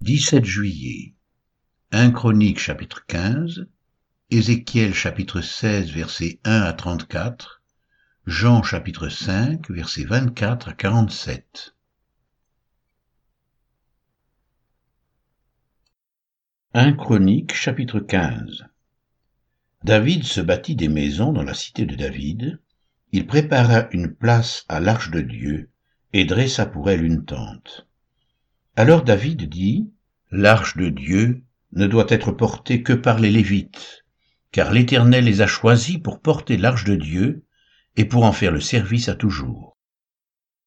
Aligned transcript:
17 0.00 0.44
juillet. 0.44 1.16
1 1.90 2.12
Chronique 2.12 2.60
chapitre 2.60 3.04
15, 3.08 3.66
Ézéchiel 4.30 4.94
chapitre 4.94 5.40
16 5.40 5.90
versets 5.90 6.38
1 6.44 6.62
à 6.62 6.72
34, 6.72 7.62
Jean 8.24 8.62
chapitre 8.62 9.08
5 9.08 9.68
versets 9.68 10.04
24 10.04 10.68
à 10.68 10.72
47. 10.74 11.74
1 16.74 16.92
Chronique 16.92 17.52
chapitre 17.52 17.98
15 17.98 18.66
David 19.82 20.22
se 20.22 20.40
bâtit 20.40 20.76
des 20.76 20.88
maisons 20.88 21.32
dans 21.32 21.42
la 21.42 21.54
cité 21.54 21.86
de 21.86 21.96
David, 21.96 22.60
il 23.10 23.26
prépara 23.26 23.88
une 23.90 24.14
place 24.14 24.64
à 24.68 24.78
l'arche 24.78 25.10
de 25.10 25.22
Dieu, 25.22 25.72
et 26.12 26.24
dressa 26.24 26.66
pour 26.66 26.88
elle 26.88 27.04
une 27.04 27.24
tente. 27.24 27.87
Alors 28.78 29.02
David 29.02 29.48
dit, 29.48 29.90
L'arche 30.30 30.76
de 30.76 30.88
Dieu 30.88 31.42
ne 31.72 31.88
doit 31.88 32.06
être 32.10 32.30
portée 32.30 32.84
que 32.84 32.92
par 32.92 33.18
les 33.18 33.28
Lévites, 33.28 34.04
car 34.52 34.70
l'Éternel 34.70 35.24
les 35.24 35.40
a 35.40 35.48
choisis 35.48 35.98
pour 35.98 36.20
porter 36.20 36.56
l'arche 36.56 36.84
de 36.84 36.94
Dieu 36.94 37.44
et 37.96 38.04
pour 38.04 38.22
en 38.22 38.30
faire 38.30 38.52
le 38.52 38.60
service 38.60 39.08
à 39.08 39.16
toujours. 39.16 39.76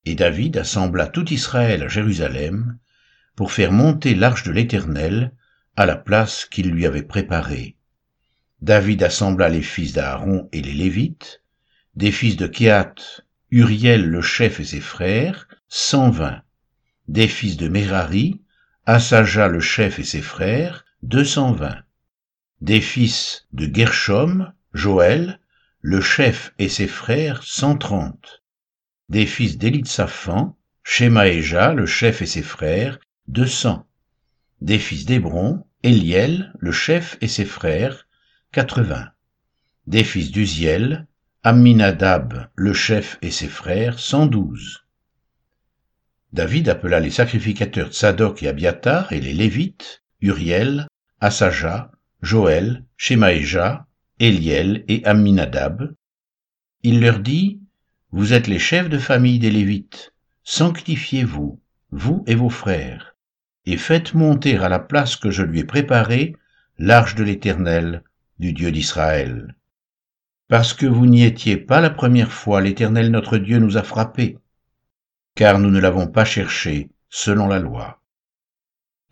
Et 0.04 0.16
David 0.16 0.58
assembla 0.58 1.08
tout 1.08 1.32
Israël 1.32 1.84
à 1.84 1.88
Jérusalem 1.88 2.78
pour 3.38 3.54
faire 3.54 3.72
monter 3.72 4.14
l'arche 4.14 4.44
de 4.44 4.52
l'Éternel 4.52 5.34
à 5.78 5.86
la 5.86 5.96
place 5.96 6.44
qu'il 6.44 6.70
lui 6.70 6.86
avait 6.86 7.04
préparée. 7.04 7.78
David 8.60 9.04
assembla 9.04 9.48
les 9.48 9.62
fils 9.62 9.94
d'Aaron 9.94 10.50
et 10.52 10.62
les 10.62 10.74
Lévites, 10.74 11.44
des 11.96 12.12
fils 12.12 12.36
de 12.36 12.48
Kéat, 12.48 12.94
Uriel 13.52 14.06
le 14.06 14.22
chef 14.22 14.60
et 14.60 14.66
ses 14.66 14.82
frères, 14.82 15.48
cent 15.70 16.10
vingt 16.10 16.42
des 17.12 17.28
fils 17.28 17.58
de 17.58 17.68
Merari, 17.68 18.40
Assaja 18.86 19.50
le 19.50 19.60
chef 19.60 20.00
et 20.00 20.06
ses 20.06 20.22
frères, 20.22 20.86
deux 21.04 21.26
cent 21.26 21.52
vingt. 21.52 21.84
Des 22.62 22.80
fils 22.80 23.48
de 23.52 23.70
Gershom, 23.72 24.54
Joël, 24.74 25.42
le 25.82 26.00
chef 26.00 26.54
et 26.58 26.70
ses 26.70 26.88
frères, 26.88 27.44
cent 27.44 27.78
trente. 27.78 28.44
Des 29.10 29.26
fils 29.26 29.58
d'Élitsaphan, 29.58 30.58
Shemaéja, 30.84 31.74
le 31.74 31.86
chef 31.86 32.22
et 32.22 32.26
ses 32.26 32.42
frères, 32.42 32.98
deux 33.28 33.46
cents. 33.46 33.86
Des 34.62 34.80
fils 34.80 35.06
d'Hébron, 35.06 35.66
Eliel, 35.84 36.54
le 36.60 36.72
chef 36.72 37.18
et 37.20 37.28
ses 37.28 37.44
frères, 37.46 38.08
quatre-vingts. 38.54 39.12
Des 39.86 40.06
fils 40.06 40.32
d'Uziel, 40.32 41.08
Amminadab, 41.44 42.48
le 42.56 42.72
chef 42.72 43.18
et 43.22 43.32
ses 43.32 43.50
frères, 43.50 44.00
cent 44.00 44.28
douze. 44.28 44.81
David 46.34 46.70
appela 46.70 47.02
les 47.02 47.10
sacrificateurs 47.10 47.92
Tsadok 47.92 48.42
et 48.42 48.48
Abiatar 48.48 49.12
et 49.12 49.20
les 49.20 49.34
Lévites, 49.34 50.02
Uriel, 50.22 50.88
Assaja, 51.20 51.92
Joël, 52.22 52.86
Shemaéja, 52.96 53.86
Eliel 54.20 54.86
et 54.88 55.04
Amminadab. 55.06 55.94
Il 56.84 57.02
leur 57.02 57.20
dit, 57.20 57.60
Vous 58.12 58.32
êtes 58.32 58.48
les 58.48 58.60
chefs 58.60 58.90
de 58.90 58.98
famille 58.98 59.40
des 59.40 59.52
Lévites, 59.52 60.14
sanctifiez-vous, 60.44 61.60
vous 61.92 62.24
et 62.28 62.36
vos 62.36 62.50
frères, 62.50 63.16
et 63.66 63.76
faites 63.76 64.14
monter 64.14 64.56
à 64.58 64.70
la 64.70 64.80
place 64.80 65.18
que 65.18 65.32
je 65.32 65.44
lui 65.44 65.60
ai 65.60 65.64
préparée 65.66 66.36
l'arche 66.78 67.16
de 67.16 67.24
l'Éternel, 67.24 68.04
du 68.40 68.54
Dieu 68.54 68.72
d'Israël. 68.72 69.56
Parce 70.48 70.74
que 70.74 70.86
vous 70.86 71.06
n'y 71.06 71.24
étiez 71.24 71.58
pas 71.58 71.82
la 71.82 71.90
première 71.90 72.32
fois, 72.32 72.62
l'Éternel 72.62 73.12
notre 73.12 73.38
Dieu 73.38 73.60
nous 73.60 73.78
a 73.78 73.84
frappés 73.84 74.38
car 75.36 75.60
nous 75.60 75.72
ne 75.72 75.80
l'avons 75.80 76.08
pas 76.08 76.26
cherché 76.26 76.90
selon 77.10 77.48
la 77.48 77.60
loi. 77.60 78.02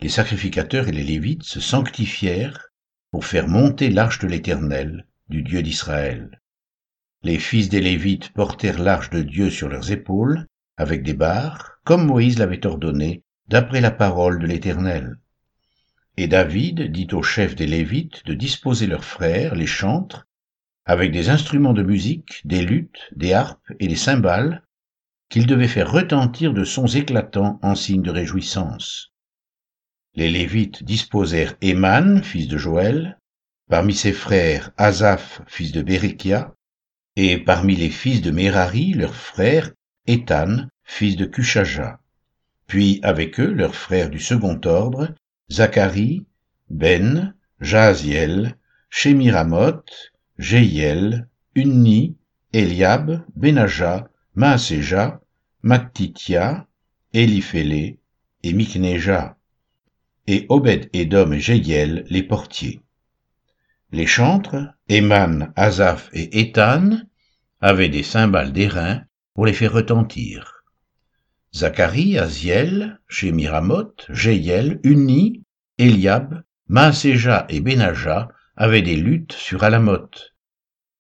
Les 0.02 0.10
sacrificateurs 0.10 0.88
et 0.88 0.92
les 0.92 1.04
Lévites 1.04 1.44
se 1.44 1.60
sanctifièrent 1.60 2.70
pour 3.12 3.26
faire 3.26 3.48
monter 3.48 3.90
l'arche 3.90 4.20
de 4.20 4.28
l'Éternel, 4.28 5.06
du 5.30 5.42
Dieu 5.42 5.62
d'Israël. 5.62 6.42
Les 7.22 7.38
fils 7.38 7.70
des 7.70 7.82
Lévites 7.82 8.32
portèrent 8.32 8.80
l'arche 8.80 9.10
de 9.10 9.22
Dieu 9.22 9.50
sur 9.50 9.68
leurs 9.68 9.92
épaules, 9.92 10.48
avec 10.78 11.04
des 11.04 11.14
barres, 11.14 11.80
comme 11.84 12.06
Moïse 12.06 12.40
l'avait 12.40 12.66
ordonné, 12.66 13.24
d'après 13.48 13.82
la 13.82 13.92
parole 13.92 14.40
de 14.40 14.48
l'Éternel. 14.48 15.18
Et 16.16 16.28
David 16.28 16.92
dit 16.92 17.08
aux 17.12 17.24
chefs 17.24 17.56
des 17.56 17.68
Lévites 17.68 18.26
de 18.26 18.34
disposer 18.34 18.88
leurs 18.88 19.04
frères, 19.04 19.56
les 19.56 19.68
chantres, 19.68 20.28
avec 20.86 21.12
des 21.12 21.30
instruments 21.30 21.74
de 21.74 21.84
musique, 21.84 22.42
des 22.46 22.62
luttes, 22.62 23.10
des 23.16 23.34
harpes 23.34 23.72
et 23.80 23.88
des 23.88 23.96
cymbales, 23.96 24.64
qu'il 25.30 25.46
devait 25.46 25.68
faire 25.68 25.92
retentir 25.92 26.54
de 26.54 26.64
sons 26.64 26.88
éclatants 26.88 27.60
en 27.62 27.76
signe 27.76 28.02
de 28.02 28.12
réjouissance. 28.12 29.14
Les 30.16 30.30
Lévites 30.30 30.84
disposèrent 30.84 31.56
Éman, 31.62 32.24
fils 32.24 32.48
de 32.48 32.58
Joël, 32.58 33.20
parmi 33.70 33.94
ses 33.94 34.12
frères 34.12 34.72
Asaph, 34.78 35.42
fils 35.48 35.72
de 35.72 35.84
Bérikia, 35.84 36.56
et 37.16 37.38
parmi 37.38 37.76
les 37.76 37.90
fils 37.90 38.22
de 38.22 38.32
Mérari, 38.32 38.94
leur 38.94 39.16
frère 39.16 39.72
Étan, 40.08 40.68
fils 40.84 41.16
de 41.16 41.26
Cushaja. 41.26 42.00
Puis 42.66 43.00
avec 43.04 43.40
eux 43.40 43.52
leurs 43.52 43.76
frères 43.76 44.10
du 44.10 44.20
second 44.20 44.60
ordre, 44.66 45.14
Zacharie, 45.52 46.26
Ben, 46.70 47.36
Jaziel, 47.62 48.56
Shemiramoth, 48.90 50.12
Jéiel, 50.38 51.28
Unni, 51.56 52.18
Eliab, 52.54 53.24
Benaja, 53.36 54.10
Maaseja, 54.36 55.19
Mattitia, 55.62 56.68
Eliphélé 57.12 58.00
et 58.44 58.54
Mikneja, 58.54 59.36
et 60.26 60.46
Obed-Édom 60.48 61.34
et 61.34 61.42
Jéiel 61.42 62.06
les 62.10 62.24
portiers. 62.24 62.80
Les 63.92 64.06
chantres, 64.06 64.56
Éman, 64.88 65.52
Azaph 65.58 66.10
et 66.14 66.40
Étan, 66.40 67.02
avaient 67.60 67.90
des 67.90 68.04
cymbales 68.04 68.54
d'airain 68.54 69.04
pour 69.34 69.46
les 69.46 69.52
faire 69.52 69.74
retentir. 69.74 70.64
Zacharie, 71.54 72.18
Aziel, 72.18 73.02
Shemiramoth, 73.10 74.06
Jéiel, 74.08 74.80
Unni, 74.86 75.44
Eliab, 75.78 76.42
Maaseja 76.70 77.46
et 77.50 77.60
Benaja 77.60 78.30
avaient 78.56 78.82
des 78.82 78.96
luttes 78.96 79.34
sur 79.34 79.66
Alamoth, 79.66 80.34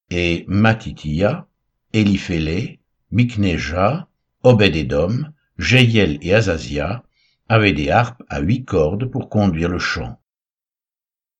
et 0.09 0.43
Matitia, 0.49 1.47
Eliphélé, 1.93 2.81
Mikneja, 3.11 4.08
Obed-Edom, 4.43 5.33
et 5.59 6.33
Azazia 6.33 7.03
avaient 7.49 7.73
des 7.73 7.89
harpes 7.89 8.23
à 8.29 8.39
huit 8.39 8.63
cordes 8.63 9.05
pour 9.05 9.29
conduire 9.29 9.69
le 9.69 9.79
chant. 9.79 10.21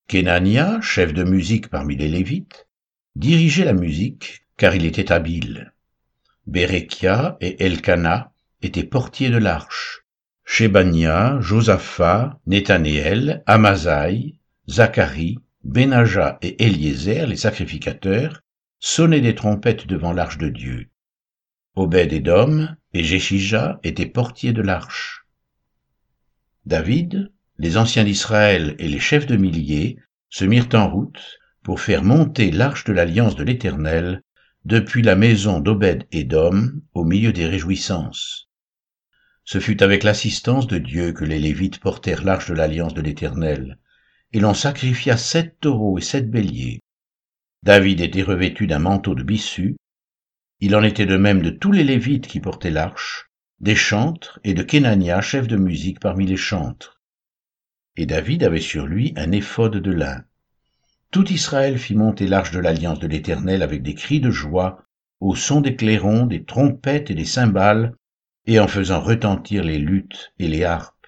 Kenania, 0.07 0.81
chef 0.81 1.13
de 1.13 1.23
musique 1.23 1.69
parmi 1.69 1.95
les 1.95 2.09
Lévites, 2.09 2.67
dirigeait 3.15 3.63
la 3.63 3.73
musique 3.73 4.45
car 4.57 4.75
il 4.75 4.85
était 4.85 5.11
habile. 5.11 5.71
Berekia 6.47 7.37
et 7.39 7.63
Elkana 7.63 8.33
étaient 8.61 8.83
portiers 8.83 9.29
de 9.29 9.37
l'arche. 9.37 10.03
Shebania, 10.43 11.37
Josaphat, 11.39 12.39
Nethanéel, 12.47 13.43
Amazaï, 13.45 14.35
Zacharie, 14.67 15.39
Benaja 15.63 16.39
et 16.41 16.65
Eliezer, 16.65 17.27
les 17.27 17.37
sacrificateurs, 17.37 18.41
sonnaient 18.79 19.21
des 19.21 19.35
trompettes 19.35 19.87
devant 19.87 20.11
l'arche 20.11 20.39
de 20.39 20.49
Dieu. 20.49 20.89
Obed-Édom 21.79 22.75
et 22.93 23.05
Jéchija 23.05 23.79
étaient 23.83 24.05
portiers 24.05 24.51
de 24.51 24.61
l'arche. 24.61 25.25
David, 26.65 27.31
les 27.57 27.77
anciens 27.77 28.03
d'Israël 28.03 28.75
et 28.79 28.89
les 28.89 28.99
chefs 28.99 29.27
de 29.27 29.37
milliers 29.37 29.97
se 30.29 30.43
mirent 30.43 30.67
en 30.73 30.89
route 30.89 31.39
pour 31.63 31.79
faire 31.79 32.03
monter 32.03 32.51
l'arche 32.51 32.83
de 32.83 32.91
l'alliance 32.91 33.37
de 33.37 33.45
l'Éternel 33.45 34.21
depuis 34.65 35.01
la 35.01 35.15
maison 35.15 35.61
d'Obed-Édom 35.61 36.81
au 36.93 37.05
milieu 37.05 37.31
des 37.31 37.45
réjouissances. 37.45 38.49
Ce 39.45 39.61
fut 39.61 39.81
avec 39.81 40.03
l'assistance 40.03 40.67
de 40.67 40.79
Dieu 40.79 41.13
que 41.13 41.23
les 41.23 41.39
Lévites 41.39 41.79
portèrent 41.79 42.25
l'arche 42.25 42.49
de 42.49 42.55
l'alliance 42.55 42.93
de 42.93 43.01
l'Éternel, 43.01 43.77
et 44.33 44.41
l'on 44.41 44.53
sacrifia 44.53 45.15
sept 45.15 45.61
taureaux 45.61 45.97
et 45.97 46.01
sept 46.01 46.29
béliers. 46.29 46.81
David 47.63 48.01
était 48.01 48.21
revêtu 48.21 48.67
d'un 48.67 48.79
manteau 48.79 49.15
de 49.15 49.23
bissu, 49.23 49.77
il 50.61 50.75
en 50.75 50.83
était 50.83 51.05
de 51.05 51.15
même 51.15 51.41
de 51.41 51.51
tous 51.51 51.71
les 51.71 51.85
Lévites 51.85 52.27
qui 52.27 52.41
portaient 52.41 52.69
l'arche, 52.69 53.29
des 53.61 53.75
chantres 53.75 54.39
et 54.43 54.53
de 54.53 54.61
Kenania, 54.61 55.21
chef 55.21 55.47
de 55.47 55.55
musique 55.55 56.01
parmi 56.01 56.25
les 56.25 56.37
chantres. 56.37 57.01
Et 57.95 58.05
David 58.05 58.43
avait 58.43 58.59
sur 58.59 58.85
lui 58.85 59.13
un 59.15 59.31
éphode 59.31 59.77
de 59.77 59.91
lin. 59.91 60.23
Tout 61.11 61.31
Israël 61.31 61.77
fit 61.77 61.95
monter 61.95 62.27
l'arche 62.27 62.51
de 62.51 62.59
l'alliance 62.59 62.99
de 62.99 63.07
l'Éternel 63.07 63.63
avec 63.63 63.83
des 63.83 63.95
cris 63.95 64.19
de 64.19 64.31
joie, 64.31 64.83
au 65.21 65.33
son 65.33 65.61
des 65.61 65.75
clairons, 65.77 66.25
des 66.25 66.43
trompettes 66.43 67.09
et 67.09 67.15
des 67.15 67.25
cymbales, 67.25 67.95
et 68.45 68.59
en 68.59 68.67
faisant 68.67 68.99
retentir 68.99 69.63
les 69.63 69.79
luttes 69.79 70.33
et 70.39 70.47
les 70.47 70.65
harpes. 70.65 71.07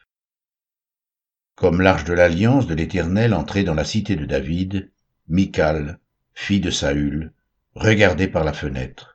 Comme 1.56 1.82
l'arche 1.82 2.06
de 2.06 2.14
l'alliance 2.14 2.68
de 2.68 2.74
l'Éternel 2.74 3.34
entrait 3.34 3.64
dans 3.64 3.74
la 3.74 3.84
cité 3.84 4.16
de 4.16 4.26
David, 4.26 4.92
Michal, 5.28 6.00
fille 6.34 6.62
de 6.62 6.72
Saül, 6.72 7.34
regardait 7.76 8.28
par 8.28 8.44
la 8.44 8.54
fenêtre 8.54 9.11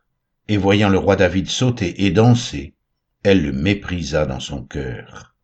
et 0.48 0.56
voyant 0.56 0.88
le 0.88 0.98
roi 0.98 1.16
David 1.16 1.48
sauter 1.48 2.04
et 2.04 2.10
danser, 2.10 2.74
elle 3.22 3.42
le 3.42 3.52
méprisa 3.52 4.26
dans 4.26 4.40
son 4.40 4.64
cœur. 4.64 5.34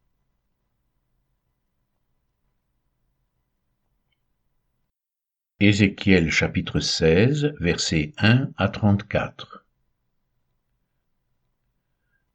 Ézéchiel 5.59 6.31
chapitre 6.31 6.81
16, 6.81 7.55
versets 7.61 8.13
1 8.19 8.51
à 8.57 8.69
34. 8.69 9.65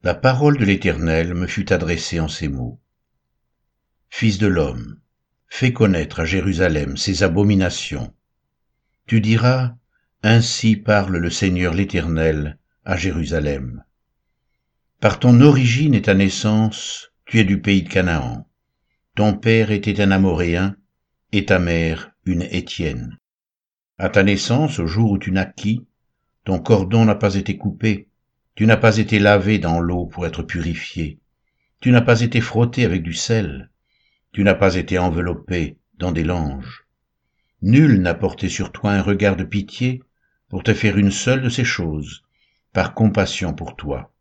La 0.04 0.14
parole 0.14 0.58
de 0.58 0.64
l'Éternel 0.64 1.34
me 1.34 1.48
fut 1.48 1.74
adressée 1.74 2.22
en 2.22 2.30
ces 2.30 2.48
mots. 2.48 2.80
Fils 4.10 4.38
de 4.38 4.48
l'homme, 4.48 5.00
fais 5.50 5.74
connaître 5.74 6.22
à 6.22 6.26
Jérusalem 6.26 6.96
ses 6.96 7.24
abominations. 7.24 8.14
Tu 9.06 9.20
diras, 9.20 9.76
ainsi 10.24 10.76
parle 10.76 11.18
le 11.18 11.30
Seigneur 11.30 11.76
l'Éternel 11.76 12.58
à 12.86 12.98
Jérusalem. 12.98 13.84
Par 15.00 15.20
ton 15.20 15.42
origine 15.42 15.94
et 15.94 16.02
ta 16.02 16.16
naissance, 16.16 17.12
tu 17.26 17.40
es 17.40 17.44
du 17.44 17.62
pays 17.62 17.84
de 17.84 17.90
Canaan. 17.90 18.48
Ton 19.16 19.36
père 19.36 19.70
était 19.70 20.02
un 20.02 20.10
Amoréen 20.10 20.76
et 21.34 21.46
ta 21.46 21.60
mère 21.60 22.14
une 22.26 22.42
Étienne. 22.42 23.20
À 24.00 24.10
ta 24.10 24.24
naissance, 24.24 24.80
au 24.80 24.88
jour 24.88 25.12
où 25.12 25.20
tu 25.20 25.32
naquis, 25.32 25.86
ton 26.46 26.58
cordon 26.58 27.06
n'a 27.06 27.16
pas 27.16 27.36
été 27.36 27.56
coupé, 27.56 28.10
tu 28.56 28.66
n'as 28.66 28.78
pas 28.78 28.98
été 28.98 29.20
lavé 29.20 29.60
dans 29.60 29.80
l'eau 29.80 30.08
pour 30.08 30.26
être 30.26 30.42
purifié, 30.42 31.20
tu 31.80 31.92
n'as 31.92 32.02
pas 32.02 32.22
été 32.22 32.42
frotté 32.42 32.86
avec 32.86 33.04
du 33.04 33.14
sel, 33.14 33.70
tu 34.32 34.44
n'as 34.44 34.56
pas 34.56 34.76
été 34.76 34.98
enveloppé 34.98 35.78
dans 36.00 36.12
des 36.12 36.24
langes. 36.24 36.88
Nul 37.62 38.02
n'a 38.02 38.16
porté 38.16 38.50
sur 38.50 38.72
toi 38.72 38.94
un 38.94 39.02
regard 39.04 39.36
de 39.36 39.44
pitié 39.44 40.02
pour 40.50 40.64
te 40.64 40.74
faire 40.74 40.98
une 40.98 41.12
seule 41.12 41.42
de 41.42 41.50
ces 41.50 41.66
choses, 41.66 42.24
par 42.74 42.94
compassion 42.94 43.54
pour 43.54 43.76
toi. 43.76 44.14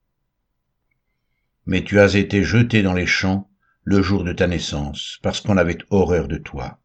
Mais 1.67 1.85
tu 1.85 2.01
as 2.01 2.15
été 2.15 2.43
jeté 2.43 2.83
dans 2.83 2.95
les 2.95 3.07
champs 3.07 3.51
le 3.85 4.03
jour 4.03 4.25
de 4.25 4.33
ta 4.33 4.47
naissance, 4.47 5.19
parce 5.23 5.41
qu'on 5.41 5.57
avait 5.57 5.79
horreur 5.91 6.27
de 6.27 6.39
toi. 6.39 6.81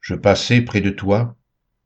Je 0.00 0.14
passai 0.14 0.62
près 0.62 0.80
de 0.80 0.90
toi, 0.90 1.36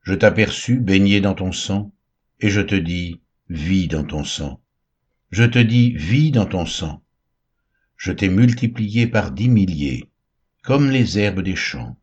je 0.03 0.15
t'aperçus 0.15 0.79
baigné 0.79 1.21
dans 1.21 1.35
ton 1.35 1.53
sang, 1.53 1.93
et 2.41 2.51
je 2.51 2.61
te 2.61 2.75
dis, 2.75 3.23
vis 3.49 3.89
dans 3.89 4.05
ton 4.05 4.25
sang. 4.25 4.61
Je 5.31 5.45
te 5.45 5.59
dis, 5.59 5.93
vis 5.93 6.31
dans 6.31 6.47
ton 6.47 6.67
sang. 6.67 7.03
Je 7.97 8.13
t'ai 8.13 8.29
multiplié 8.29 9.07
par 9.07 9.31
dix 9.31 9.49
milliers, 9.49 10.11
comme 10.63 10.91
les 10.91 11.19
herbes 11.19 11.43
des 11.43 11.57
champs. 11.57 11.97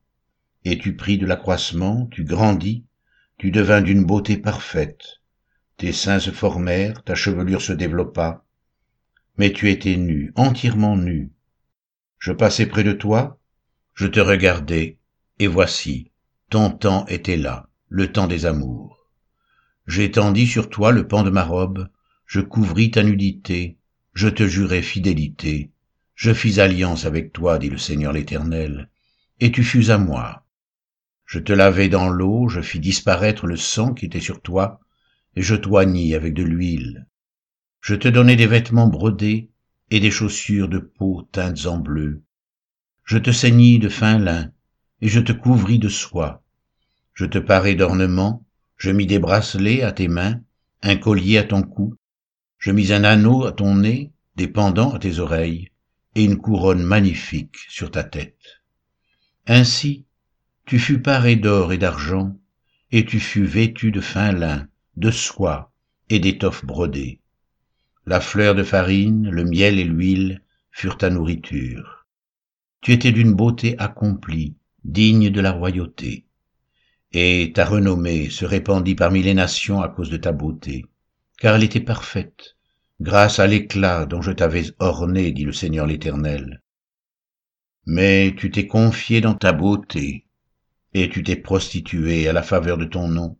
Et 0.63 0.77
tu 0.77 0.95
pris 0.95 1.17
de 1.17 1.25
l'accroissement, 1.25 2.07
tu 2.07 2.23
grandis, 2.23 2.83
tu 3.37 3.51
devins 3.51 3.81
d'une 3.81 4.03
beauté 4.03 4.37
parfaite. 4.37 5.21
Tes 5.77 5.91
seins 5.91 6.19
se 6.19 6.31
formèrent, 6.31 7.03
ta 7.03 7.13
chevelure 7.13 7.61
se 7.61 7.73
développa, 7.73 8.43
mais 9.37 9.53
tu 9.53 9.69
étais 9.69 9.95
nu, 9.95 10.33
entièrement 10.35 10.97
nu. 10.97 11.31
Je 12.17 12.31
passai 12.31 12.65
près 12.65 12.83
de 12.83 12.93
toi, 12.93 13.39
je 13.93 14.07
te 14.07 14.19
regardai, 14.19 14.97
et 15.37 15.45
voici, 15.45 16.11
ton 16.49 16.71
temps 16.71 17.05
était 17.07 17.37
là, 17.37 17.69
le 17.89 18.11
temps 18.11 18.25
des 18.25 18.47
amours. 18.47 19.07
J'étendis 19.85 20.47
sur 20.47 20.69
toi 20.69 20.91
le 20.91 21.07
pan 21.07 21.23
de 21.23 21.29
ma 21.29 21.43
robe, 21.43 21.87
je 22.25 22.41
couvris 22.41 22.89
ta 22.89 23.03
nudité, 23.03 23.77
je 24.13 24.29
te 24.29 24.47
jurai 24.47 24.81
fidélité, 24.81 25.71
je 26.15 26.33
fis 26.33 26.59
alliance 26.59 27.05
avec 27.05 27.33
toi, 27.33 27.59
dit 27.59 27.69
le 27.69 27.77
Seigneur 27.77 28.13
l'Éternel, 28.13 28.89
et 29.39 29.51
tu 29.51 29.63
fus 29.63 29.91
à 29.91 29.99
moi. 29.99 30.46
Je 31.27 31.39
te 31.39 31.51
lavai 31.51 31.89
dans 31.89 32.07
l'eau, 32.07 32.47
je 32.47 32.61
fis 32.61 32.79
disparaître 32.79 33.47
le 33.47 33.57
sang 33.57 33.93
qui 33.93 34.05
était 34.05 34.21
sur 34.21 34.41
toi, 34.41 34.79
et 35.35 35.41
je 35.41 35.55
t'oignis 35.55 36.15
avec 36.15 36.33
de 36.33 36.43
l'huile. 36.43 37.05
Je 37.81 37.95
te 37.95 38.07
donnai 38.07 38.37
des 38.37 38.47
vêtements 38.47 38.87
brodés 38.87 39.49
et 39.91 39.99
des 39.99 40.09
chaussures 40.09 40.69
de 40.69 40.79
peau 40.79 41.27
teintes 41.33 41.65
en 41.65 41.79
bleu. 41.79 42.23
Je 43.03 43.17
te 43.17 43.31
ceignis 43.31 43.77
de 43.77 43.89
fin 43.89 44.17
lin, 44.19 44.53
et 45.01 45.09
je 45.09 45.19
te 45.19 45.33
couvris 45.33 45.79
de 45.79 45.89
soie. 45.89 46.45
Je 47.13 47.25
te 47.25 47.39
parai 47.39 47.75
d'ornements, 47.75 48.45
je 48.77 48.91
mis 48.91 49.05
des 49.05 49.19
bracelets 49.19 49.83
à 49.83 49.91
tes 49.91 50.07
mains, 50.07 50.39
un 50.81 50.95
collier 50.95 51.39
à 51.39 51.43
ton 51.43 51.61
cou, 51.61 51.95
je 52.57 52.71
mis 52.71 52.93
un 52.93 53.03
anneau 53.03 53.45
à 53.45 53.51
ton 53.51 53.75
nez, 53.75 54.13
des 54.37 54.47
pendants 54.47 54.93
à 54.93 54.99
tes 54.99 55.19
oreilles, 55.19 55.71
et 56.15 56.23
une 56.23 56.37
couronne 56.37 56.83
magnifique 56.83 57.57
sur 57.67 57.91
ta 57.91 58.05
tête. 58.05 58.61
Ainsi, 59.45 60.05
tu 60.67 60.79
fus 60.79 61.01
paré 61.01 61.37
d'or 61.37 61.71
et 61.71 61.77
d'argent, 61.77 62.37
et 62.91 63.05
tu 63.05 63.21
fus 63.21 63.45
vêtu 63.45 63.89
de 63.91 64.01
fin 64.01 64.33
lin, 64.33 64.67
de 64.97 65.11
soie 65.11 65.71
et 66.09 66.19
d'étoffes 66.19 66.65
brodées. 66.65 67.21
La 68.05 68.19
fleur 68.19 68.53
de 68.53 68.63
farine, 68.63 69.29
le 69.29 69.45
miel 69.45 69.79
et 69.79 69.85
l'huile 69.85 70.41
furent 70.71 70.97
ta 70.97 71.09
nourriture. 71.09 72.05
Tu 72.81 72.91
étais 72.91 73.13
d'une 73.13 73.33
beauté 73.33 73.75
accomplie, 73.79 74.57
digne 74.83 75.29
de 75.29 75.39
la 75.39 75.53
royauté. 75.53 76.25
Et 77.13 77.53
ta 77.55 77.63
renommée 77.63 78.29
se 78.29 78.43
répandit 78.43 78.95
parmi 78.95 79.23
les 79.23 79.33
nations 79.33 79.81
à 79.81 79.87
cause 79.87 80.09
de 80.09 80.17
ta 80.17 80.33
beauté, 80.33 80.85
car 81.39 81.55
elle 81.55 81.63
était 81.63 81.79
parfaite, 81.79 82.57
grâce 82.99 83.39
à 83.39 83.47
l'éclat 83.47 84.05
dont 84.05 84.21
je 84.21 84.33
t'avais 84.33 84.65
orné, 84.79 85.31
dit 85.31 85.45
le 85.45 85.53
Seigneur 85.53 85.87
l'Éternel. 85.87 86.61
Mais 87.85 88.35
tu 88.37 88.51
t'es 88.51 88.67
confié 88.67 89.21
dans 89.21 89.35
ta 89.35 89.53
beauté, 89.53 90.26
et 90.99 91.09
tu 91.09 91.21
t'es 91.21 91.35
prostitué 91.35 92.27
à 92.27 92.33
la 92.33 92.41
faveur 92.41 92.75
de 92.75 92.85
ton 92.85 93.07
nom. 93.07 93.37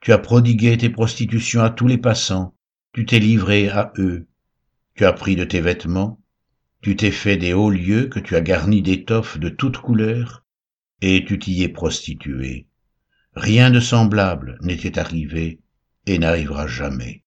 Tu 0.00 0.12
as 0.12 0.18
prodigué 0.18 0.78
tes 0.78 0.90
prostitutions 0.90 1.62
à 1.62 1.70
tous 1.70 1.88
les 1.88 1.98
passants, 1.98 2.54
tu 2.92 3.04
t'es 3.04 3.18
livré 3.18 3.68
à 3.68 3.92
eux. 3.98 4.28
Tu 4.94 5.04
as 5.04 5.12
pris 5.12 5.34
de 5.34 5.44
tes 5.44 5.60
vêtements, 5.60 6.20
tu 6.82 6.94
t'es 6.94 7.10
fait 7.10 7.36
des 7.36 7.52
hauts 7.52 7.70
lieux 7.70 8.06
que 8.06 8.20
tu 8.20 8.36
as 8.36 8.40
garnis 8.40 8.80
d'étoffes 8.80 9.38
de 9.38 9.48
toutes 9.48 9.78
couleurs, 9.78 10.44
et 11.00 11.24
tu 11.24 11.38
t'y 11.40 11.64
es 11.64 11.68
prostitué. 11.68 12.68
Rien 13.34 13.72
de 13.72 13.80
semblable 13.80 14.56
n'était 14.62 15.00
arrivé 15.00 15.60
et 16.06 16.20
n'arrivera 16.20 16.68
jamais. 16.68 17.24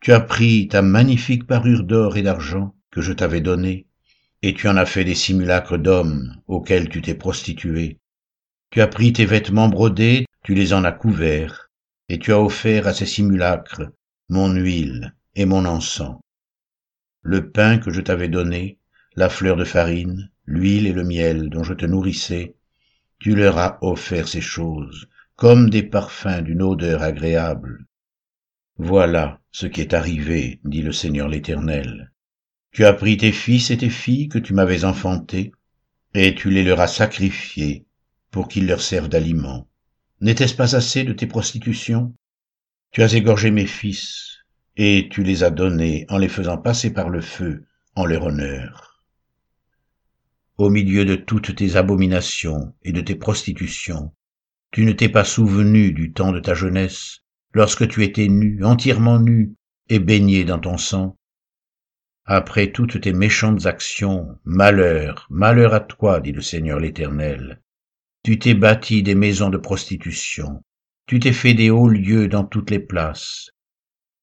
Tu 0.00 0.12
as 0.12 0.20
pris 0.20 0.68
ta 0.68 0.80
magnifique 0.80 1.46
parure 1.46 1.84
d'or 1.84 2.16
et 2.16 2.22
d'argent 2.22 2.74
que 2.90 3.02
je 3.02 3.12
t'avais 3.12 3.42
donnée, 3.42 3.88
et 4.40 4.54
tu 4.54 4.68
en 4.68 4.76
as 4.78 4.86
fait 4.86 5.04
des 5.04 5.14
simulacres 5.14 5.76
d'hommes 5.76 6.40
auxquels 6.46 6.88
tu 6.88 7.02
t'es 7.02 7.14
prostitué. 7.14 7.98
Tu 8.76 8.82
as 8.82 8.88
pris 8.88 9.14
tes 9.14 9.24
vêtements 9.24 9.70
brodés, 9.70 10.26
tu 10.42 10.52
les 10.52 10.74
en 10.74 10.84
as 10.84 10.92
couverts, 10.92 11.70
et 12.10 12.18
tu 12.18 12.34
as 12.34 12.42
offert 12.42 12.86
à 12.86 12.92
ces 12.92 13.06
simulacres 13.06 13.90
mon 14.28 14.52
huile 14.52 15.14
et 15.34 15.46
mon 15.46 15.64
encens. 15.64 16.18
Le 17.22 17.50
pain 17.50 17.78
que 17.78 17.90
je 17.90 18.02
t'avais 18.02 18.28
donné, 18.28 18.78
la 19.14 19.30
fleur 19.30 19.56
de 19.56 19.64
farine, 19.64 20.30
l'huile 20.44 20.86
et 20.86 20.92
le 20.92 21.04
miel 21.04 21.48
dont 21.48 21.62
je 21.62 21.72
te 21.72 21.86
nourrissais, 21.86 22.54
tu 23.18 23.34
leur 23.34 23.56
as 23.56 23.78
offert 23.80 24.28
ces 24.28 24.42
choses, 24.42 25.08
comme 25.36 25.70
des 25.70 25.82
parfums 25.82 26.42
d'une 26.42 26.60
odeur 26.60 27.02
agréable. 27.02 27.86
Voilà 28.76 29.40
ce 29.52 29.64
qui 29.64 29.80
est 29.80 29.94
arrivé, 29.94 30.60
dit 30.64 30.82
le 30.82 30.92
Seigneur 30.92 31.28
l'Éternel. 31.28 32.12
Tu 32.72 32.84
as 32.84 32.92
pris 32.92 33.16
tes 33.16 33.32
fils 33.32 33.70
et 33.70 33.78
tes 33.78 33.88
filles 33.88 34.28
que 34.28 34.38
tu 34.38 34.52
m'avais 34.52 34.84
enfantés, 34.84 35.52
et 36.12 36.34
tu 36.34 36.50
les 36.50 36.62
leur 36.62 36.80
as 36.80 36.88
sacrifiés 36.88 37.85
pour 38.36 38.48
qu'ils 38.48 38.66
leur 38.66 38.82
servent 38.82 39.08
d'aliment. 39.08 39.66
N'était-ce 40.20 40.54
pas 40.54 40.76
assez 40.76 41.04
de 41.04 41.14
tes 41.14 41.26
prostitutions? 41.26 42.14
Tu 42.90 43.02
as 43.02 43.14
égorgé 43.14 43.50
mes 43.50 43.64
fils, 43.64 44.40
et 44.76 45.08
tu 45.10 45.22
les 45.22 45.42
as 45.42 45.48
donnés 45.48 46.04
en 46.10 46.18
les 46.18 46.28
faisant 46.28 46.58
passer 46.58 46.92
par 46.92 47.08
le 47.08 47.22
feu 47.22 47.64
en 47.94 48.04
leur 48.04 48.24
honneur. 48.24 49.02
Au 50.58 50.68
milieu 50.68 51.06
de 51.06 51.16
toutes 51.16 51.56
tes 51.56 51.76
abominations 51.76 52.74
et 52.82 52.92
de 52.92 53.00
tes 53.00 53.14
prostitutions, 53.14 54.12
tu 54.70 54.84
ne 54.84 54.92
t'es 54.92 55.08
pas 55.08 55.24
souvenu 55.24 55.92
du 55.92 56.12
temps 56.12 56.32
de 56.32 56.40
ta 56.40 56.52
jeunesse, 56.52 57.20
lorsque 57.54 57.88
tu 57.88 58.04
étais 58.04 58.28
nu, 58.28 58.62
entièrement 58.62 59.18
nu, 59.18 59.54
et 59.88 59.98
baigné 59.98 60.44
dans 60.44 60.58
ton 60.58 60.76
sang. 60.76 61.16
Après 62.26 62.70
toutes 62.70 63.00
tes 63.00 63.14
méchantes 63.14 63.64
actions, 63.64 64.38
malheur, 64.44 65.26
malheur 65.30 65.72
à 65.72 65.80
toi, 65.80 66.20
dit 66.20 66.32
le 66.32 66.42
Seigneur 66.42 66.78
l'Éternel. 66.78 67.62
Tu 68.26 68.40
t'es 68.40 68.54
bâti 68.54 69.04
des 69.04 69.14
maisons 69.14 69.50
de 69.50 69.56
prostitution, 69.56 70.60
tu 71.06 71.20
t'es 71.20 71.32
fait 71.32 71.54
des 71.54 71.70
hauts 71.70 71.88
lieux 71.88 72.26
dans 72.26 72.42
toutes 72.42 72.72
les 72.72 72.80
places. 72.80 73.50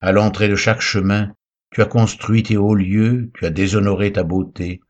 À 0.01 0.11
l'entrée 0.11 0.49
de 0.49 0.57
chaque 0.57 0.81
chemin, 0.81 1.33
tu 1.71 1.81
as 1.81 1.85
construit 1.85 2.43
tes 2.43 2.57
hauts 2.57 2.75
lieux, 2.75 3.31
tu 3.33 3.45
as 3.45 3.49
déshonoré 3.49 4.11
ta 4.11 4.23
beauté, 4.23 4.81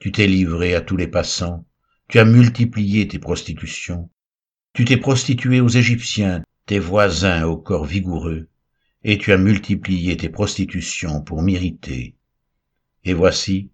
tu 0.00 0.12
t'es 0.12 0.26
livré 0.26 0.74
à 0.74 0.82
tous 0.82 0.98
les 0.98 1.08
passants, 1.08 1.64
tu 2.08 2.18
as 2.18 2.26
multiplié 2.26 3.08
tes 3.08 3.18
prostitutions, 3.18 4.10
tu 4.74 4.84
t'es 4.84 4.98
prostitué 4.98 5.62
aux 5.62 5.68
Égyptiens, 5.68 6.42
tes 6.66 6.78
voisins 6.78 7.44
au 7.44 7.56
corps 7.56 7.86
vigoureux, 7.86 8.50
et 9.02 9.16
tu 9.16 9.32
as 9.32 9.38
multiplié 9.38 10.18
tes 10.18 10.28
prostitutions 10.28 11.22
pour 11.22 11.40
m'irriter. 11.40 12.16
Et 13.04 13.14
voici, 13.14 13.70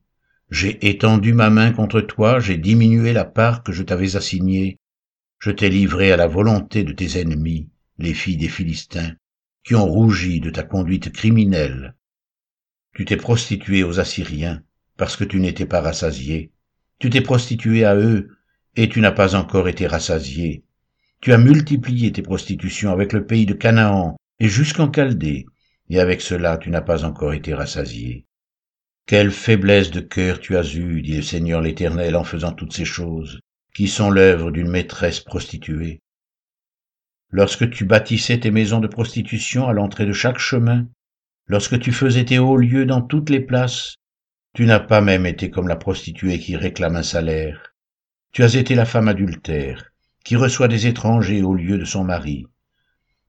j'ai 0.52 0.88
étendu 0.88 1.32
ma 1.32 1.50
main 1.50 1.72
contre 1.72 2.00
toi, 2.00 2.38
j'ai 2.38 2.58
diminué 2.58 3.12
la 3.12 3.24
part 3.24 3.64
que 3.64 3.72
je 3.72 3.82
t'avais 3.82 4.14
assignée, 4.14 4.78
je 5.44 5.50
t'ai 5.50 5.68
livré 5.68 6.10
à 6.10 6.16
la 6.16 6.26
volonté 6.26 6.84
de 6.84 6.92
tes 6.92 7.20
ennemis, 7.20 7.68
les 7.98 8.14
filles 8.14 8.38
des 8.38 8.48
Philistins, 8.48 9.12
qui 9.62 9.74
ont 9.74 9.84
rougi 9.84 10.40
de 10.40 10.48
ta 10.48 10.62
conduite 10.62 11.12
criminelle. 11.12 11.94
Tu 12.94 13.04
t'es 13.04 13.18
prostitué 13.18 13.84
aux 13.84 14.00
Assyriens, 14.00 14.62
parce 14.96 15.16
que 15.16 15.24
tu 15.24 15.40
n'étais 15.40 15.66
pas 15.66 15.82
rassasié. 15.82 16.50
Tu 16.98 17.10
t'es 17.10 17.20
prostitué 17.20 17.84
à 17.84 17.94
eux, 17.94 18.30
et 18.74 18.88
tu 18.88 19.02
n'as 19.02 19.12
pas 19.12 19.34
encore 19.34 19.68
été 19.68 19.86
rassasié 19.86 20.64
Tu 21.20 21.34
as 21.34 21.36
multiplié 21.36 22.10
tes 22.10 22.22
prostitutions 22.22 22.90
avec 22.90 23.12
le 23.12 23.26
pays 23.26 23.44
de 23.44 23.52
Canaan 23.52 24.16
et 24.40 24.48
jusqu'en 24.48 24.90
Chaldée, 24.90 25.44
et 25.90 26.00
avec 26.00 26.22
cela 26.22 26.56
tu 26.56 26.70
n'as 26.70 26.80
pas 26.80 27.04
encore 27.04 27.34
été 27.34 27.52
rassasié. 27.52 28.24
Quelle 29.04 29.30
faiblesse 29.30 29.90
de 29.90 30.00
cœur 30.00 30.40
tu 30.40 30.56
as 30.56 30.74
eue, 30.74 31.02
dit 31.02 31.16
le 31.16 31.22
Seigneur 31.22 31.60
l'Éternel, 31.60 32.16
en 32.16 32.24
faisant 32.24 32.52
toutes 32.52 32.72
ces 32.72 32.86
choses, 32.86 33.40
qui 33.75 33.88
sont 33.88 34.11
l'œuvre 34.11 34.52
d'une 34.52 34.71
maîtresse 34.71 35.21
prostituée. 35.21 36.00
Lorsque 37.31 37.69
tu 37.71 37.85
bâtissais 37.85 38.38
tes 38.38 38.52
maisons 38.52 38.78
de 38.78 38.87
prostitution 38.87 39.66
à 39.66 39.73
l'entrée 39.73 40.07
de 40.07 40.12
chaque 40.12 40.38
chemin, 40.38 40.87
lorsque 41.49 41.81
tu 41.81 41.90
faisais 41.90 42.25
tes 42.25 42.38
hauts 42.38 42.57
lieux 42.57 42.87
dans 42.87 43.02
toutes 43.02 43.31
les 43.31 43.40
places, 43.40 43.97
tu 44.54 44.66
n'as 44.66 44.78
pas 44.78 45.00
même 45.00 45.26
été 45.26 45.50
comme 45.50 45.66
la 45.66 45.75
prostituée 45.75 46.38
qui 46.38 46.54
réclame 46.54 46.95
un 46.95 47.02
salaire. 47.02 47.75
Tu 48.31 48.45
as 48.45 48.54
été 48.54 48.76
la 48.76 48.85
femme 48.85 49.09
adultère, 49.09 49.90
qui 50.25 50.37
reçoit 50.37 50.69
des 50.69 50.87
étrangers 50.87 51.43
au 51.43 51.54
lieu 51.54 51.76
de 51.76 51.85
son 51.85 52.04
mari. 52.04 52.47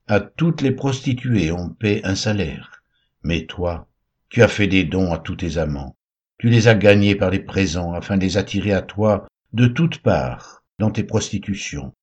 À 0.07 0.19
toutes 0.19 0.61
les 0.61 0.71
prostituées 0.71 1.51
on 1.51 1.69
paie 1.69 2.01
un 2.03 2.13
salaire, 2.13 2.83
mais 3.23 3.47
toi, 3.47 3.87
tu 4.29 4.43
as 4.43 4.47
fait 4.47 4.67
des 4.67 4.83
dons 4.83 5.11
à 5.11 5.17
tous 5.17 5.37
tes 5.37 5.57
amants. 5.57 5.95
Tu 6.37 6.49
les 6.49 6.67
as 6.67 6.75
gagnés 6.75 7.15
par 7.15 7.31
des 7.31 7.39
présents 7.39 7.93
afin 7.93 8.17
de 8.17 8.21
les 8.21 8.37
attirer 8.37 8.73
à 8.73 8.83
toi 8.83 9.25
de 9.53 9.67
toutes 9.67 9.99
parts 9.99 10.63
dans 10.79 10.91
tes 10.91 11.03
prostitutions. 11.03 11.93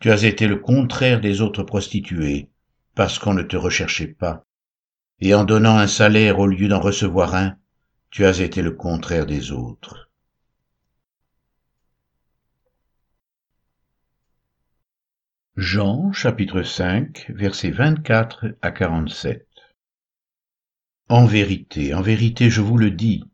Tu 0.00 0.10
as 0.10 0.24
été 0.24 0.46
le 0.46 0.56
contraire 0.56 1.20
des 1.20 1.40
autres 1.40 1.62
prostituées, 1.62 2.50
parce 2.94 3.18
qu'on 3.18 3.34
ne 3.34 3.42
te 3.42 3.56
recherchait 3.56 4.08
pas. 4.08 4.44
Et 5.20 5.34
en 5.34 5.44
donnant 5.44 5.76
un 5.76 5.86
salaire 5.86 6.38
au 6.38 6.46
lieu 6.46 6.68
d'en 6.68 6.80
recevoir 6.80 7.34
un, 7.34 7.56
tu 8.10 8.24
as 8.24 8.40
été 8.40 8.62
le 8.62 8.72
contraire 8.72 9.26
des 9.26 9.52
autres. 9.52 10.10
Jean 15.56 16.10
chapitre 16.12 16.62
5 16.62 17.26
versets 17.34 17.70
24 17.70 18.56
à 18.62 18.70
47 18.70 19.46
En 21.10 21.26
vérité, 21.26 21.92
en 21.92 22.00
vérité, 22.00 22.48
je 22.48 22.62
vous 22.62 22.78
le 22.78 22.90
dis, 22.90 23.24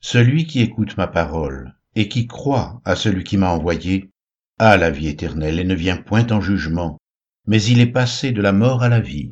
celui 0.00 0.46
qui 0.46 0.60
écoute 0.60 0.98
ma 0.98 1.06
parole 1.06 1.74
et 1.94 2.08
qui 2.08 2.26
croit 2.26 2.80
à 2.84 2.96
celui 2.96 3.24
qui 3.24 3.36
m'a 3.36 3.50
envoyé 3.50 4.10
a 4.58 4.76
la 4.76 4.90
vie 4.90 5.08
éternelle 5.08 5.58
et 5.58 5.64
ne 5.64 5.74
vient 5.74 5.96
point 5.96 6.26
en 6.30 6.40
jugement, 6.40 6.98
mais 7.46 7.62
il 7.62 7.80
est 7.80 7.90
passé 7.90 8.32
de 8.32 8.40
la 8.40 8.52
mort 8.52 8.82
à 8.82 8.88
la 8.88 9.00
vie. 9.00 9.30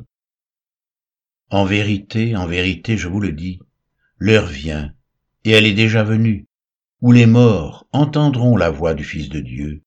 En 1.49 1.65
vérité, 1.65 2.35
en 2.35 2.45
vérité, 2.45 2.97
je 2.97 3.07
vous 3.07 3.19
le 3.19 3.31
dis, 3.31 3.59
l'heure 4.17 4.47
vient, 4.47 4.93
et 5.45 5.51
elle 5.51 5.65
est 5.65 5.73
déjà 5.73 6.03
venue, 6.03 6.45
où 7.01 7.11
les 7.11 7.25
morts 7.25 7.87
entendront 7.91 8.57
la 8.57 8.69
voix 8.69 8.93
du 8.93 9.03
Fils 9.03 9.29
de 9.29 9.39
Dieu, 9.39 9.81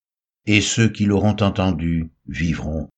et 0.47 0.61
ceux 0.61 0.89
qui 0.89 1.05
l'auront 1.05 1.37
entendu 1.41 2.11
vivront. 2.27 2.89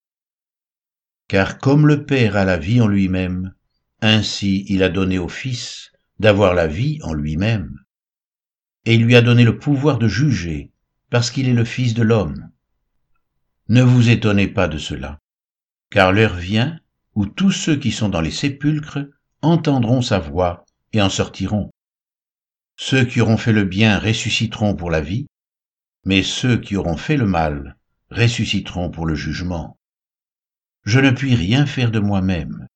Car 1.27 1.57
comme 1.57 1.87
le 1.87 2.05
Père 2.05 2.35
a 2.35 2.45
la 2.45 2.57
vie 2.57 2.81
en 2.81 2.87
lui-même, 2.87 3.53
ainsi 4.01 4.65
il 4.69 4.83
a 4.83 4.89
donné 4.89 5.17
au 5.19 5.29
Fils 5.29 5.91
d'avoir 6.19 6.53
la 6.53 6.67
vie 6.67 6.99
en 7.03 7.13
lui-même, 7.13 7.79
et 8.85 8.95
il 8.95 9.03
lui 9.03 9.15
a 9.15 9.21
donné 9.21 9.43
le 9.43 9.57
pouvoir 9.57 9.97
de 9.97 10.07
juger, 10.07 10.71
parce 11.09 11.31
qu'il 11.31 11.47
est 11.47 11.53
le 11.53 11.65
Fils 11.65 11.93
de 11.93 12.03
l'homme. 12.03 12.49
Ne 13.67 13.81
vous 13.81 14.09
étonnez 14.09 14.47
pas 14.47 14.67
de 14.67 14.77
cela, 14.77 15.19
car 15.89 16.11
l'heure 16.11 16.35
vient 16.35 16.79
où 17.15 17.25
tous 17.25 17.51
ceux 17.51 17.75
qui 17.75 17.91
sont 17.91 18.09
dans 18.09 18.21
les 18.21 18.31
sépulcres 18.31 19.05
entendront 19.41 20.01
sa 20.01 20.19
voix 20.19 20.65
et 20.93 21.01
en 21.01 21.09
sortiront. 21.09 21.69
Ceux 22.77 23.05
qui 23.05 23.21
auront 23.21 23.37
fait 23.37 23.51
le 23.51 23.65
bien 23.65 23.99
ressusciteront 23.99 24.75
pour 24.75 24.89
la 24.89 25.01
vie, 25.01 25.27
mais 26.05 26.23
ceux 26.23 26.57
qui 26.57 26.75
auront 26.75 26.97
fait 26.97 27.17
le 27.17 27.25
mal 27.25 27.77
ressusciteront 28.09 28.89
pour 28.89 29.05
le 29.05 29.15
jugement. 29.15 29.77
Je 30.85 30.99
ne 30.99 31.11
puis 31.11 31.35
rien 31.35 31.65
faire 31.65 31.91
de 31.91 31.99
moi-même. 31.99 32.67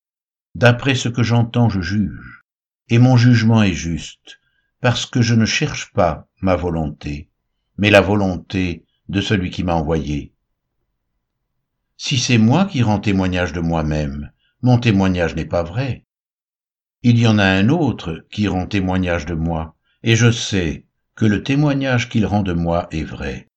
D'après 0.54 0.94
ce 0.94 1.08
que 1.08 1.22
j'entends, 1.22 1.68
je 1.68 1.80
juge, 1.80 2.42
et 2.88 2.98
mon 2.98 3.16
jugement 3.16 3.62
est 3.62 3.72
juste, 3.72 4.40
parce 4.84 5.06
que 5.06 5.22
je 5.22 5.34
ne 5.34 5.46
cherche 5.46 5.94
pas 5.94 6.28
ma 6.42 6.56
volonté, 6.56 7.30
mais 7.78 7.88
la 7.88 8.02
volonté 8.02 8.84
de 9.08 9.22
celui 9.22 9.48
qui 9.48 9.64
m'a 9.64 9.72
envoyé. 9.72 10.34
Si 11.96 12.18
c'est 12.18 12.36
moi 12.36 12.66
qui 12.66 12.82
rends 12.82 12.98
témoignage 12.98 13.54
de 13.54 13.60
moi-même, 13.60 14.30
mon 14.60 14.76
témoignage 14.76 15.36
n'est 15.36 15.46
pas 15.46 15.62
vrai. 15.62 16.04
Il 17.02 17.18
y 17.18 17.26
en 17.26 17.38
a 17.38 17.46
un 17.46 17.70
autre 17.70 18.26
qui 18.30 18.46
rend 18.46 18.66
témoignage 18.66 19.24
de 19.24 19.32
moi, 19.32 19.74
et 20.02 20.16
je 20.16 20.30
sais 20.30 20.84
que 21.14 21.24
le 21.24 21.42
témoignage 21.42 22.10
qu'il 22.10 22.26
rend 22.26 22.42
de 22.42 22.52
moi 22.52 22.86
est 22.90 23.04
vrai. 23.04 23.48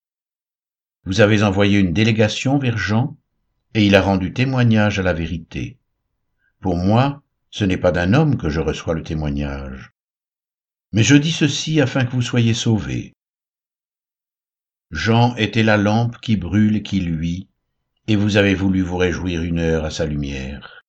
Vous 1.04 1.20
avez 1.20 1.44
envoyé 1.44 1.78
une 1.78 1.92
délégation 1.92 2.58
vers 2.58 2.78
Jean, 2.78 3.18
et 3.74 3.86
il 3.86 3.96
a 3.96 4.02
rendu 4.02 4.32
témoignage 4.32 4.98
à 4.98 5.04
la 5.04 5.12
vérité. 5.12 5.78
Pour 6.62 6.78
moi, 6.78 7.22
ce 7.50 7.66
n'est 7.66 7.76
pas 7.76 7.92
d'un 7.92 8.14
homme 8.14 8.38
que 8.38 8.48
je 8.48 8.62
reçois 8.62 8.94
le 8.94 9.04
témoignage. 9.04 9.92
Mais 10.94 11.04
je 11.04 11.16
dis 11.16 11.32
ceci 11.32 11.82
afin 11.82 12.06
que 12.06 12.12
vous 12.12 12.22
soyez 12.22 12.54
sauvés. 12.54 13.14
Jean 14.90 15.36
était 15.36 15.64
la 15.64 15.76
lampe 15.76 16.18
qui 16.22 16.38
brûle 16.38 16.78
et 16.78 16.84
qui 16.84 17.02
luit, 17.02 17.50
et 18.08 18.16
vous 18.16 18.38
avez 18.38 18.56
voulu 18.56 18.82
vous 18.82 18.96
réjouir 18.96 19.42
une 19.44 19.60
heure 19.60 19.84
à 19.84 19.92
sa 19.92 20.06
lumière. 20.06 20.86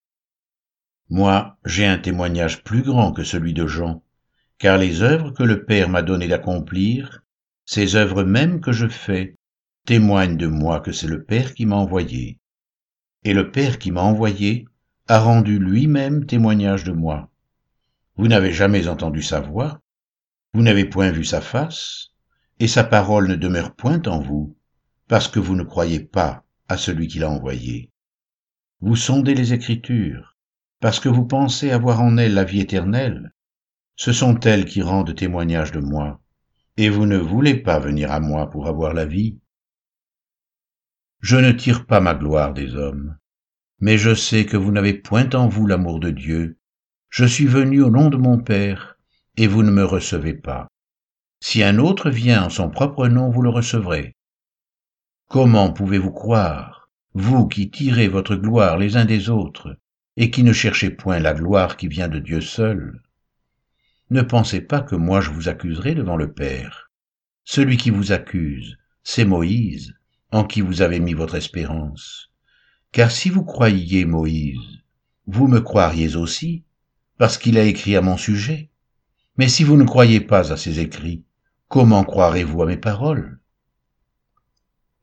Moi, 1.11 1.59
j'ai 1.65 1.85
un 1.85 1.99
témoignage 1.99 2.63
plus 2.63 2.83
grand 2.83 3.13
que 3.13 3.25
celui 3.25 3.55
de 3.55 3.67
Jean, 3.67 4.05
car 4.59 4.79
les 4.79 5.03
œuvres 5.03 5.33
que 5.33 5.43
le 5.43 5.65
Père 5.65 5.89
m'a 5.89 6.03
donné 6.03 6.29
d'accomplir, 6.29 7.25
ces 7.65 7.97
œuvres 7.97 8.23
mêmes 8.23 8.61
que 8.61 8.73
je 8.73 8.87
fais, 8.87 9.35
témoignent 9.85 10.37
de 10.37 10.47
moi 10.47 10.81
que 10.81 10.93
c'est 10.93 11.09
le 11.09 11.25
Père 11.25 11.55
qui 11.55 11.67
m'a 11.67 11.77
envoyé. 11.77 12.39
Et 13.25 13.35
le 13.35 13.51
Père 13.51 13.79
qui 13.79 13.91
m'a 13.91 14.03
envoyé 14.03 14.67
a 15.09 15.19
rendu 15.19 15.59
lui-même 15.59 16.27
témoignage 16.27 16.85
de 16.85 16.93
moi. 16.93 17.31
Vous 18.17 18.29
n'avez 18.29 18.53
jamais 18.53 18.87
entendu 18.87 19.23
sa 19.23 19.41
voix, 19.41 19.81
vous 20.55 20.63
n'avez 20.63 20.85
point 20.85 21.11
vu 21.11 21.25
sa 21.25 21.41
face, 21.41 22.09
et 22.59 22.69
sa 22.69 22.85
parole 22.85 23.29
ne 23.29 23.37
demeure 23.37 23.75
point 23.75 24.03
en 24.07 24.21
vous, 24.21 24.57
parce 25.07 25.29
que 25.29 25.39
vous 25.39 25.57
ne 25.57 25.63
croyez 25.63 26.01
pas 26.01 26.45
à 26.69 26.77
celui 26.77 27.09
qui 27.09 27.19
l'a 27.19 27.31
envoyé. 27.31 27.93
Vous 28.81 28.97
sondez 28.97 29.35
les 29.35 29.53
Écritures, 29.53 30.37
parce 30.81 31.01
que 31.01 31.09
vous 31.09 31.27
pensez 31.27 31.71
avoir 31.71 32.01
en 32.01 32.17
elles 32.17 32.35
la 32.35 32.45
vie 32.45 32.61
éternelle. 32.61 33.33
Ce 33.97 34.13
sont 34.13 34.39
elles 34.41 34.65
qui 34.65 34.83
rendent 34.83 35.15
témoignage 35.15 35.73
de 35.73 35.81
moi, 35.81 36.21
et 36.77 36.89
vous 36.89 37.07
ne 37.07 37.19
voulez 37.19 37.55
pas 37.55 37.79
venir 37.79 38.13
à 38.13 38.21
moi 38.21 38.49
pour 38.51 38.69
avoir 38.69 38.95
la 38.95 39.05
vie. 39.05 39.39
Je 41.21 41.37
ne 41.37 41.51
tire 41.51 41.87
pas 41.87 42.01
ma 42.01 42.15
gloire 42.15 42.55
des 42.55 42.77
hommes, 42.77 43.19
mais 43.81 43.99
je 43.99 44.15
sais 44.15 44.47
que 44.47 44.57
vous 44.57 44.71
n'avez 44.71 44.95
point 44.95 45.29
en 45.35 45.49
vous 45.49 45.67
l'amour 45.67 45.99
de 45.99 46.11
Dieu. 46.11 46.59
Je 47.11 47.25
suis 47.25 47.47
venu 47.47 47.83
au 47.83 47.91
nom 47.91 48.09
de 48.09 48.17
mon 48.17 48.39
Père, 48.39 48.98
et 49.39 49.47
vous 49.47 49.63
ne 49.63 49.71
me 49.71 49.85
recevez 49.85 50.35
pas. 50.35 50.67
Si 51.41 51.63
un 51.63 51.79
autre 51.79 52.11
vient 52.11 52.43
en 52.43 52.51
son 52.51 52.71
propre 52.71 53.07
nom, 53.07 53.31
vous 53.31 53.41
le 53.41 53.49
recevrez. 53.49 54.17
Comment 55.29 55.73
pouvez-vous 55.73 56.11
croire, 56.11 56.91
vous 57.15 57.47
qui 57.47 57.71
tirez 57.71 58.09
votre 58.09 58.35
gloire 58.35 58.79
les 58.79 58.97
uns 58.97 59.05
des 59.05 59.31
autres, 59.31 59.79
et 60.17 60.33
qui 60.33 60.43
ne 60.43 60.53
cherchez 60.53 60.91
point 60.91 61.21
la 61.21 61.35
gloire 61.35 61.77
qui 61.77 61.87
vient 61.87 62.09
de 62.09 62.19
Dieu 62.19 62.41
seul? 62.41 63.01
Ne 64.11 64.23
pensez 64.23 64.61
pas 64.61 64.81
que 64.81 64.97
moi 64.97 65.21
je 65.21 65.31
vous 65.31 65.49
accuserai 65.49 65.95
devant 65.95 66.17
le 66.17 66.33
Père. 66.33 66.91
Celui 67.45 67.77
qui 67.77 67.91
vous 67.91 68.11
accuse, 68.11 68.77
c'est 69.05 69.25
Moïse, 69.25 69.95
en 70.33 70.43
qui 70.43 70.63
vous 70.63 70.83
avez 70.83 70.99
mis 70.99 71.15
votre 71.15 71.37
espérance. 71.37 72.33
Car 72.91 73.13
si 73.13 73.31
vous 73.31 73.45
croyiez 73.45 74.05
Moïse, 74.05 74.83
vous 75.29 75.47
me 75.47 75.61
croiriez 75.61 76.17
aussi, 76.17 76.65
parce 77.19 77.39
qu'il 77.39 77.57
a 77.57 77.63
écrit 77.63 77.95
à 77.95 78.01
mon 78.01 78.17
sujet. 78.17 78.71
Mais 79.39 79.49
si 79.49 79.65
vous 79.65 79.79
ne 79.79 79.85
croyez 79.85 80.21
pas 80.21 80.53
à 80.53 80.59
ses 80.59 80.81
écrits, 80.81 81.25
comment 81.69 82.05
croirez-vous 82.05 82.63
à 82.63 82.67
mes 82.67 82.77
paroles? 82.77 83.38